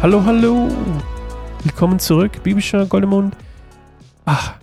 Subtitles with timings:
[0.00, 0.68] Hallo, hallo.
[1.64, 3.36] Willkommen zurück, biblischer Goldemund.
[4.26, 4.54] Ach,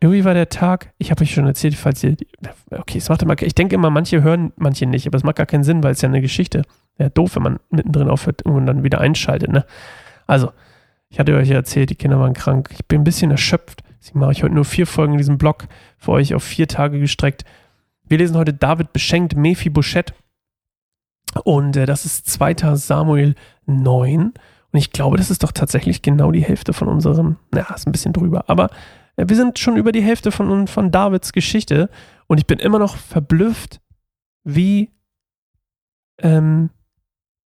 [0.00, 2.16] irgendwie war der Tag, ich habe euch schon erzählt, falls ihr,
[2.70, 5.44] okay, es macht immer, ich denke immer, manche hören, manche nicht, aber es macht gar
[5.44, 6.62] keinen Sinn, weil es ja eine Geschichte.
[6.96, 9.66] Ja, doof, wenn man mittendrin aufhört und dann wieder einschaltet, ne?
[10.26, 10.50] Also,
[11.10, 12.70] ich hatte euch ja erzählt, die Kinder waren krank.
[12.72, 13.82] Ich bin ein bisschen erschöpft.
[14.00, 15.66] Deswegen mache ich heute nur vier Folgen in diesem Blog
[15.98, 17.44] für euch auf vier Tage gestreckt.
[18.06, 20.14] Wir lesen heute David beschenkt Mephibosheth.
[21.44, 22.76] Und äh, das ist 2.
[22.76, 23.34] Samuel
[23.68, 24.32] 9.
[24.72, 27.92] Und ich glaube, das ist doch tatsächlich genau die Hälfte von unserem, na, ist ein
[27.92, 28.70] bisschen drüber, aber
[29.16, 31.90] äh, wir sind schon über die Hälfte von, von Davids Geschichte.
[32.26, 33.80] Und ich bin immer noch verblüfft,
[34.44, 34.90] wie
[36.20, 36.70] ähm,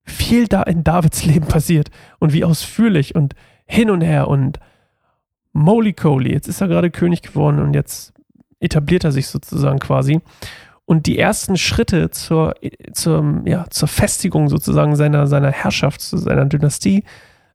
[0.05, 3.34] viel da in Davids Leben passiert und wie ausführlich und
[3.65, 4.59] hin und her und
[5.53, 8.15] Moly Coley, jetzt ist er gerade König geworden und jetzt
[8.59, 10.20] etabliert er sich sozusagen quasi.
[10.85, 12.55] Und die ersten Schritte zur,
[12.93, 17.05] zur, ja, zur Festigung sozusagen seiner, seiner Herrschaft, seiner Dynastie,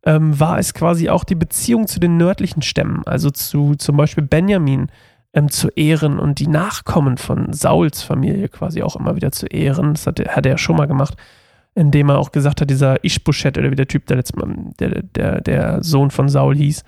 [0.03, 4.23] ähm, war es quasi auch die Beziehung zu den nördlichen Stämmen, also zu zum Beispiel
[4.23, 4.87] Benjamin
[5.33, 9.93] ähm, zu ehren und die Nachkommen von Sauls Familie quasi auch immer wieder zu ehren.
[9.93, 11.15] Das hat, hat er ja schon mal gemacht,
[11.75, 15.03] indem er auch gesagt hat, dieser Ishbosheth oder wie der Typ, der, letztes Mal, der,
[15.03, 16.83] der, der Sohn von Saul hieß,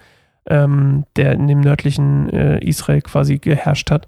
[0.47, 4.07] ähm, der in dem nördlichen äh, Israel quasi geherrscht hat.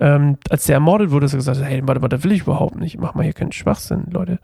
[0.00, 2.76] Ähm, als der ermordet wurde, hat er gesagt, hey, warte mal, das will ich überhaupt
[2.76, 2.98] nicht.
[2.98, 4.38] Mach mal hier keinen Schwachsinn, Leute.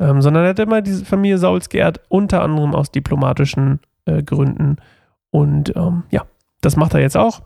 [0.00, 4.76] Ähm, sondern er hat immer diese Familie Sauls geehrt, unter anderem aus diplomatischen äh, Gründen.
[5.30, 6.24] Und ähm, ja,
[6.62, 7.42] das macht er jetzt auch.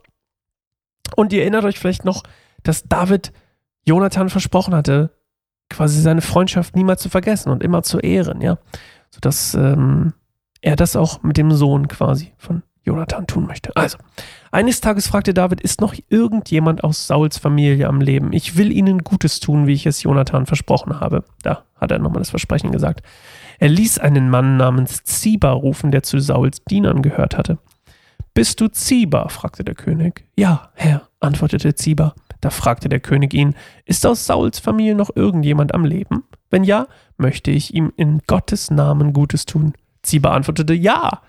[1.16, 2.22] Und ihr erinnert euch vielleicht noch,
[2.62, 3.32] dass David
[3.84, 5.10] Jonathan versprochen hatte,
[5.68, 8.58] quasi seine Freundschaft niemals zu vergessen und immer zu ehren, ja.
[9.10, 10.12] Sodass ähm,
[10.60, 13.74] er das auch mit dem Sohn quasi von Jonathan tun möchte.
[13.76, 13.98] Also,
[14.50, 18.32] eines Tages fragte David, ist noch irgendjemand aus Sauls Familie am Leben?
[18.32, 21.24] Ich will ihnen Gutes tun, wie ich es Jonathan versprochen habe.
[21.42, 23.02] Da hat er nochmal das Versprechen gesagt.
[23.58, 27.58] Er ließ einen Mann namens Ziba rufen, der zu Sauls Dienern gehört hatte.
[28.32, 29.28] Bist du Ziba?
[29.28, 30.24] fragte der König.
[30.36, 32.14] Ja, Herr, antwortete Ziba.
[32.40, 33.54] Da fragte der König ihn,
[33.84, 36.24] ist aus Sauls Familie noch irgendjemand am Leben?
[36.48, 36.86] Wenn ja,
[37.18, 39.74] möchte ich ihm in Gottes Namen Gutes tun.
[40.02, 41.20] Ziba antwortete, ja,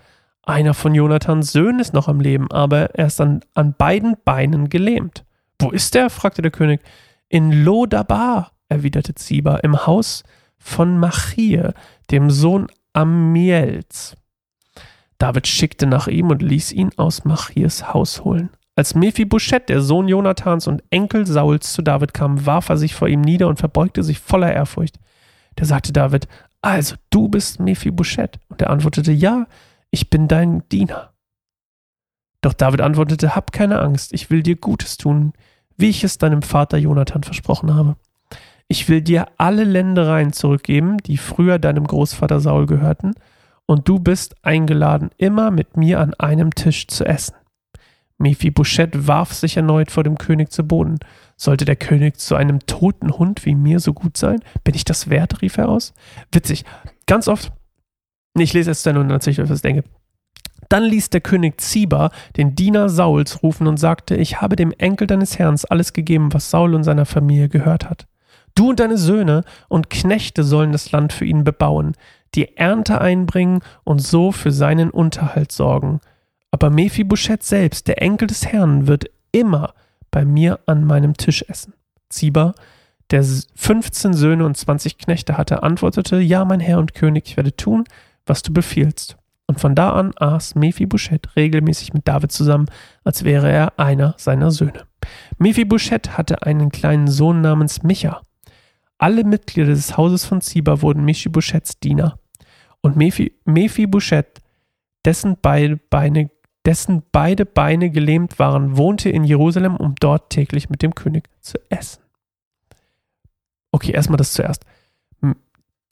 [0.44, 4.68] einer von Jonathans Söhnen ist noch am Leben, aber er ist an, an beiden Beinen
[4.68, 5.24] gelähmt.
[5.58, 6.10] Wo ist er?
[6.10, 6.80] fragte der König.
[7.28, 10.24] In Lodabar, erwiderte Ziba, im Haus
[10.58, 11.74] von Machir,
[12.10, 14.16] dem Sohn Amiels.
[15.18, 18.50] David schickte nach ihm und ließ ihn aus Machirs Haus holen.
[18.74, 23.06] Als Mephibosheth, der Sohn Jonathans und Enkel Sauls, zu David kam, warf er sich vor
[23.06, 24.98] ihm nieder und verbeugte sich voller Ehrfurcht.
[25.56, 26.26] Da sagte David,
[26.62, 28.40] also du bist Mephibosheth.
[28.48, 29.46] Und er antwortete, ja,
[29.92, 31.12] ich bin dein Diener.
[32.40, 35.32] Doch David antwortete, hab keine Angst, ich will dir Gutes tun,
[35.76, 37.96] wie ich es deinem Vater Jonathan versprochen habe.
[38.66, 43.14] Ich will dir alle Ländereien zurückgeben, die früher deinem Großvater Saul gehörten,
[43.66, 47.36] und du bist eingeladen, immer mit mir an einem Tisch zu essen.
[48.18, 50.98] Mephibosheth warf sich erneut vor dem König zu Boden.
[51.36, 54.40] Sollte der König zu einem toten Hund wie mir so gut sein?
[54.64, 55.42] Bin ich das wert?
[55.42, 55.92] rief er aus.
[56.30, 56.64] Witzig.
[57.06, 57.52] Ganz oft
[58.38, 59.84] ich lese es dann und erzähle was ich denke.
[60.68, 65.06] Dann ließ der König Ziba den Diener Sauls rufen und sagte, ich habe dem Enkel
[65.06, 68.06] deines Herrn alles gegeben, was Saul und seiner Familie gehört hat.
[68.54, 71.92] Du und deine Söhne und Knechte sollen das Land für ihn bebauen,
[72.34, 76.00] die Ernte einbringen und so für seinen Unterhalt sorgen.
[76.50, 79.74] Aber Mephibosheth selbst, der Enkel des Herrn, wird immer
[80.10, 81.74] bei mir an meinem Tisch essen.
[82.08, 82.54] Ziba
[83.10, 87.54] der 15 Söhne und 20 Knechte hatte, antwortete, ja, mein Herr und König, ich werde
[87.54, 87.84] tun,
[88.26, 89.16] was du befiehlst.
[89.46, 92.66] Und von da an aß Mephibosheth regelmäßig mit David zusammen,
[93.04, 94.86] als wäre er einer seiner Söhne.
[95.38, 98.22] Mephibosheth hatte einen kleinen Sohn namens Micha.
[98.98, 102.18] Alle Mitglieder des Hauses von Ziba wurden Mephibosheths Diener.
[102.80, 104.40] Und Mephi, Mephibosheth,
[105.04, 106.30] dessen beide Beine
[106.64, 111.58] dessen beide Beine gelähmt waren, wohnte in Jerusalem, um dort täglich mit dem König zu
[111.70, 112.02] essen.
[113.72, 114.64] Okay, erstmal das zuerst.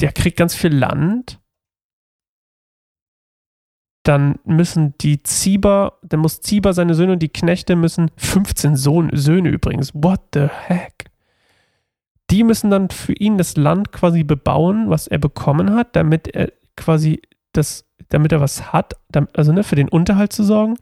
[0.00, 1.39] Der kriegt ganz viel Land
[4.02, 9.10] dann müssen die Zieber, dann muss Zieber seine Söhne und die Knechte müssen, 15 Sohn,
[9.12, 11.06] Söhne übrigens, what the heck?
[12.30, 16.52] Die müssen dann für ihn das Land quasi bebauen, was er bekommen hat, damit er
[16.76, 17.20] quasi
[17.52, 18.94] das, damit er was hat,
[19.34, 20.76] also ne, für den Unterhalt zu sorgen.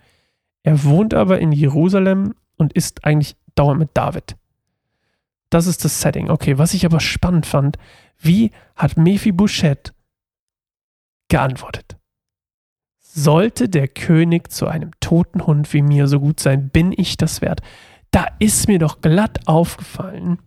[0.62, 4.36] Er wohnt aber in Jerusalem und ist eigentlich dauernd mit David.
[5.50, 6.28] Das ist das Setting.
[6.28, 7.78] Okay, was ich aber spannend fand,
[8.18, 9.94] wie hat Mephibosheth
[11.28, 11.97] geantwortet?
[13.20, 17.40] Sollte der König zu einem toten Hund wie mir so gut sein, bin ich das
[17.42, 17.62] wert.
[18.12, 20.38] Da ist mir doch glatt aufgefallen,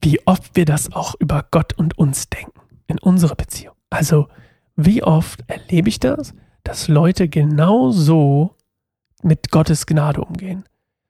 [0.00, 3.76] wie oft wir das auch über Gott und uns denken, in unserer Beziehung.
[3.88, 4.26] Also,
[4.74, 6.34] wie oft erlebe ich das,
[6.64, 8.56] dass Leute genau so
[9.22, 10.64] mit Gottes Gnade umgehen.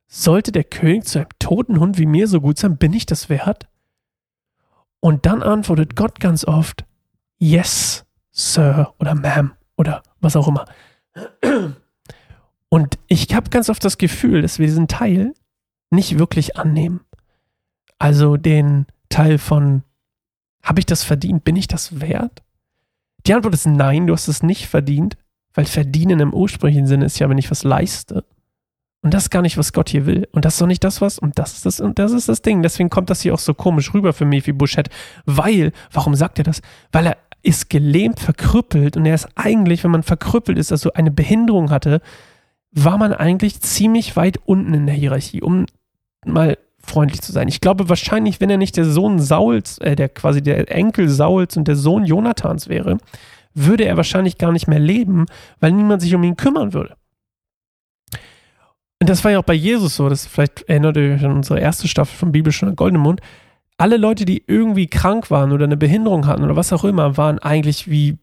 [0.09, 3.31] Sollte der König zu einem toten Hund wie mir so gut sein, bin ich das
[3.31, 3.67] wert?
[5.01, 6.85] Und dann antwortet Gott ganz oft,
[7.39, 10.65] Yes, Sir oder Ma'am oder was auch immer.
[12.69, 15.35] Und ich habe ganz oft das Gefühl, dass wir diesen Teil
[15.91, 17.01] nicht wirklich annehmen.
[17.99, 19.83] Also den Teil von,
[20.63, 21.45] habe ich das verdient?
[21.45, 22.43] Bin ich das wert?
[23.27, 25.17] Die Antwort ist nein, du hast es nicht verdient,
[25.55, 28.25] weil verdienen im ursprünglichen Sinne ist ja, wenn ich was leiste.
[29.03, 30.29] Und das ist gar nicht, was Gott hier will.
[30.33, 32.41] Und das ist doch nicht das, was, und das ist das, und das ist das
[32.41, 32.63] Ding.
[32.63, 34.89] Deswegen kommt das hier auch so komisch rüber für Mephi Buschett.
[35.27, 36.63] Weil, warum sagt er das?
[36.93, 41.11] Weil er ist gelähmt, verkrüppelt und er ist eigentlich, wenn man verkrüppelt ist, also eine
[41.11, 42.01] Behinderung hatte,
[42.71, 45.67] war man eigentlich ziemlich weit unten in der Hierarchie, um
[46.25, 47.49] mal freundlich zu sein.
[47.49, 51.57] Ich glaube wahrscheinlich, wenn er nicht der Sohn Sauls, äh, der quasi der Enkel Sauls
[51.57, 52.99] und der Sohn Jonathans wäre,
[53.55, 55.27] würde er wahrscheinlich gar nicht mehr leben,
[55.61, 56.97] weil niemand sich um ihn kümmern würde.
[59.01, 61.61] Und das war ja auch bei Jesus so, das vielleicht erinnert ihr euch an unsere
[61.61, 63.21] erste Staffel von Bibel an Goldenen Mund.
[63.83, 67.41] Alle Leute, die irgendwie krank waren oder eine Behinderung hatten oder was auch immer, waren
[67.41, 68.17] eigentlich wie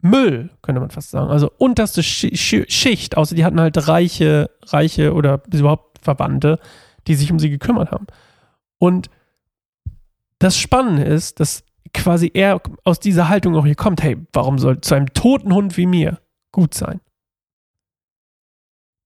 [0.00, 1.28] Müll, könnte man fast sagen.
[1.28, 6.60] Also unterste Schicht, außer die hatten halt reiche, reiche oder überhaupt Verwandte,
[7.08, 8.06] die sich um sie gekümmert haben.
[8.78, 9.10] Und
[10.38, 14.80] das Spannende ist, dass quasi er aus dieser Haltung auch hier kommt, hey, warum soll
[14.82, 16.20] zu einem toten Hund wie mir
[16.52, 17.00] gut sein?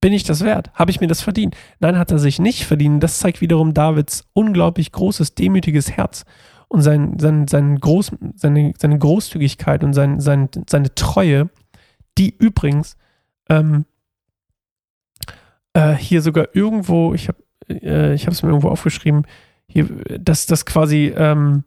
[0.07, 0.71] Bin ich das wert?
[0.75, 1.57] Habe ich mir das verdient?
[1.81, 3.03] Nein, hat er sich nicht verdient.
[3.03, 6.25] Das zeigt wiederum Davids unglaublich großes, demütiges Herz
[6.69, 11.51] und sein, sein, sein Groß, seine, seine Großzügigkeit und sein, sein, seine Treue,
[12.19, 12.97] die übrigens
[13.49, 13.85] ähm,
[15.73, 19.27] äh, hier sogar irgendwo, ich habe äh, es mir irgendwo aufgeschrieben,
[19.67, 19.89] hier,
[20.21, 21.65] dass das quasi ähm,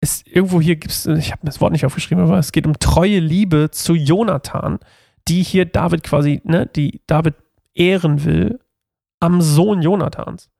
[0.00, 2.78] ist irgendwo hier gibt es, ich habe das Wort nicht aufgeschrieben, aber es geht um
[2.78, 4.78] treue Liebe zu Jonathan,
[5.28, 7.34] die hier David quasi, ne, die David
[7.74, 8.60] ehren will
[9.20, 10.50] am Sohn Jonathans.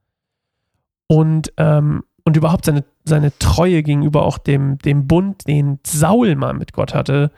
[1.07, 6.53] Und, ähm, und überhaupt seine, seine Treue gegenüber auch dem, dem Bund, den Saul mal
[6.53, 7.31] mit Gott hatte.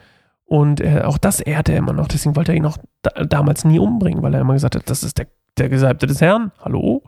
[0.45, 2.07] Und äh, auch das ehrte er immer noch.
[2.07, 5.04] Deswegen wollte er ihn auch da, damals nie umbringen, weil er immer gesagt hat, das
[5.04, 5.27] ist der,
[5.57, 6.51] der Gesalbte des Herrn.
[6.60, 7.01] Hallo?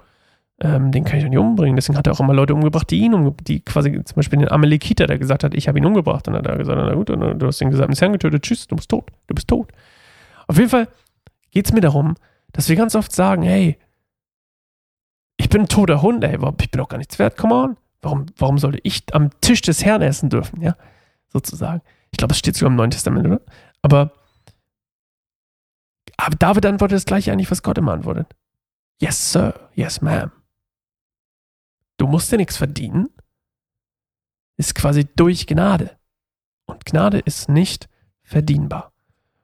[0.59, 1.75] ähm, den kann ich doch nicht umbringen.
[1.75, 4.51] Deswegen hat er auch immer Leute umgebracht, die ihn umgebracht, die quasi zum Beispiel den
[4.51, 6.27] Amalekiter, der gesagt hat, ich habe ihn umgebracht.
[6.27, 8.75] Und dann hat er gesagt, na gut, du hast den gesamten Herrn getötet, tschüss, du
[8.75, 9.71] bist tot, du bist tot.
[10.47, 10.87] Auf jeden Fall
[11.51, 12.15] geht es mir darum,
[12.57, 13.77] dass wir ganz oft sagen, hey,
[15.37, 17.77] ich bin ein toter Hund, ey, ich bin doch gar nichts wert, come on.
[18.01, 20.75] Warum, warum sollte ich am Tisch des Herrn essen dürfen, ja?
[21.27, 21.83] Sozusagen.
[22.09, 23.41] Ich glaube, es steht sogar im Neuen Testament, oder?
[23.83, 24.11] Aber,
[26.17, 28.35] aber David antwortet das gleiche eigentlich, was Gott immer antwortet.
[28.99, 29.69] Yes, sir.
[29.75, 30.31] Yes, ma'am.
[31.97, 33.09] Du musst dir nichts verdienen.
[34.55, 35.95] Ist quasi durch Gnade.
[36.65, 37.87] Und Gnade ist nicht
[38.23, 38.93] verdienbar.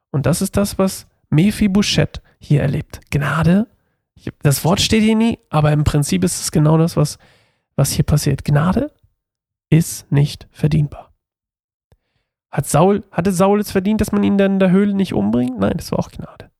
[0.09, 2.99] Und das ist das, was Mephibosheth hier erlebt.
[3.11, 3.67] Gnade,
[4.41, 7.17] das Wort steht hier nie, aber im Prinzip ist es genau das, was,
[7.75, 8.45] was hier passiert.
[8.45, 8.91] Gnade
[9.69, 11.13] ist nicht verdienbar.
[12.51, 15.57] Hat Saul, hatte Saul es verdient, dass man ihn dann in der Höhle nicht umbringt?
[15.57, 16.51] Nein, das war auch Gnade.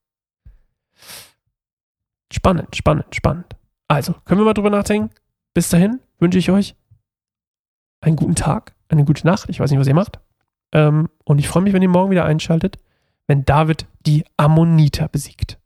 [2.32, 3.56] Spannend, spannend, spannend.
[3.88, 5.12] Also, können wir mal drüber nachdenken?
[5.54, 6.76] Bis dahin wünsche ich euch
[8.02, 9.50] einen guten Tag, eine gute Nacht.
[9.50, 10.20] Ich weiß nicht, was ihr macht.
[10.72, 12.80] Ähm, und ich freue mich, wenn ihr morgen wieder einschaltet,
[13.28, 15.60] wenn David die Ammoniter besiegt.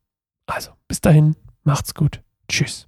[0.47, 2.23] Also, bis dahin, macht's gut.
[2.49, 2.87] Tschüss.